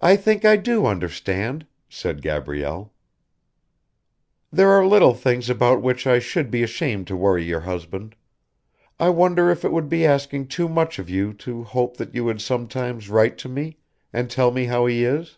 [0.00, 2.90] "I think I do understand," said Gabrielle.
[4.50, 8.14] "There are little things about which I should be ashamed to worry your husband.
[8.98, 12.24] I wonder if it would be asking too much of you to hope that you
[12.24, 13.76] would sometimes write to me,
[14.10, 15.36] and tell me how he is?